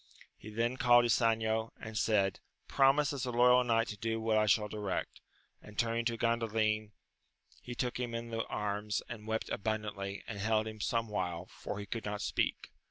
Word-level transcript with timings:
He 0.35 0.49
then 0.49 0.77
called 0.77 1.05
Ysanjo, 1.05 1.73
and 1.79 1.95
said, 1.95 2.39
promise 2.67 3.13
as 3.13 3.27
a 3.27 3.31
loyal 3.31 3.63
knight 3.63 3.87
to 3.89 3.97
do 3.97 4.19
what 4.19 4.35
I 4.35 4.47
shall 4.47 4.67
direct! 4.67 5.21
and 5.61 5.77
turning 5.77 6.05
to 6.05 6.17
Gandalin, 6.17 6.89
he 7.61 7.75
took 7.75 7.99
him 7.99 8.15
in 8.15 8.31
his 8.31 8.41
arms 8.49 9.03
and 9.07 9.27
wept 9.27 9.49
abundajitly, 9.51 10.23
and 10.25 10.39
held 10.39 10.65
him 10.67 10.79
somewhile, 10.79 11.45
for 11.45 11.77
he 11.77 11.85
could 11.85 12.05
not 12.05 12.23
speak. 12.23 12.71